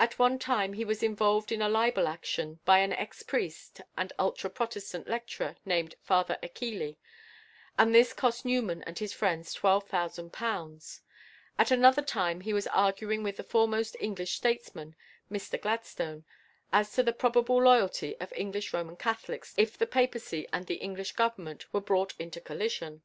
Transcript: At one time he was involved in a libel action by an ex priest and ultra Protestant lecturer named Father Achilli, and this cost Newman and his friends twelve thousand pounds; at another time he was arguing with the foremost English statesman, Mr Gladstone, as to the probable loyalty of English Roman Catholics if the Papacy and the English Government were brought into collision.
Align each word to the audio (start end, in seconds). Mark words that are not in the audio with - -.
At 0.00 0.18
one 0.18 0.40
time 0.40 0.72
he 0.72 0.84
was 0.84 1.04
involved 1.04 1.52
in 1.52 1.62
a 1.62 1.68
libel 1.68 2.08
action 2.08 2.58
by 2.64 2.80
an 2.80 2.92
ex 2.92 3.22
priest 3.22 3.80
and 3.96 4.12
ultra 4.18 4.50
Protestant 4.50 5.06
lecturer 5.06 5.54
named 5.64 5.94
Father 6.02 6.36
Achilli, 6.42 6.96
and 7.78 7.94
this 7.94 8.12
cost 8.12 8.44
Newman 8.44 8.82
and 8.88 8.98
his 8.98 9.12
friends 9.12 9.52
twelve 9.52 9.86
thousand 9.88 10.32
pounds; 10.32 11.00
at 11.60 11.70
another 11.70 12.02
time 12.02 12.40
he 12.40 12.52
was 12.52 12.66
arguing 12.66 13.22
with 13.22 13.36
the 13.36 13.44
foremost 13.44 13.96
English 14.00 14.32
statesman, 14.34 14.96
Mr 15.30 15.62
Gladstone, 15.62 16.24
as 16.72 16.90
to 16.94 17.04
the 17.04 17.12
probable 17.12 17.62
loyalty 17.62 18.16
of 18.18 18.32
English 18.32 18.72
Roman 18.74 18.96
Catholics 18.96 19.54
if 19.56 19.78
the 19.78 19.86
Papacy 19.86 20.48
and 20.52 20.66
the 20.66 20.82
English 20.82 21.12
Government 21.12 21.72
were 21.72 21.80
brought 21.80 22.16
into 22.18 22.40
collision. 22.40 23.02